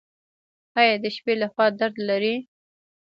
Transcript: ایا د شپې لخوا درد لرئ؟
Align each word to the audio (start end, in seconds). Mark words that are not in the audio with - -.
ایا 0.79 0.93
د 1.03 1.05
شپې 1.15 1.33
لخوا 1.41 1.67
درد 1.79 1.95
لرئ؟ 2.07 2.35